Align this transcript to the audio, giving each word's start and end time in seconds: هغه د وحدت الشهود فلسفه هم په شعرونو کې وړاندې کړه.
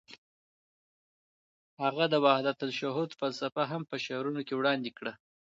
هغه 1.83 2.05
د 2.13 2.15
وحدت 2.25 2.57
الشهود 2.67 3.09
فلسفه 3.19 3.63
هم 3.71 3.81
په 3.89 3.95
شعرونو 4.05 4.41
کې 4.47 4.53
وړاندې 4.59 4.89
کړه. 4.97 5.13